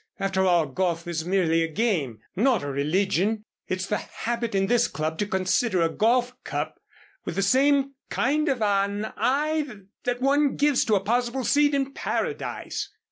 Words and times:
After 0.19 0.43
all, 0.47 0.65
golf 0.65 1.07
is 1.07 1.25
merely 1.25 1.61
a 1.61 1.67
game 1.67 2.21
not 2.35 2.63
a 2.63 2.71
religion. 2.71 3.45
It's 3.67 3.85
the 3.85 3.97
habit 3.99 4.55
in 4.55 4.65
this 4.65 4.87
club 4.87 5.19
to 5.19 5.27
consider 5.27 5.83
a 5.83 5.89
golf 5.95 6.33
cup 6.43 6.79
with 7.23 7.35
the 7.35 7.43
same 7.43 7.93
kind 8.09 8.49
of 8.49 8.63
an 8.63 9.13
eye 9.15 9.67
that 10.05 10.19
one 10.19 10.55
gives 10.55 10.85
to 10.85 10.95
a 10.95 11.01
possible 11.01 11.43
seat 11.43 11.75
in 11.75 11.93
Paradise." 11.93 12.89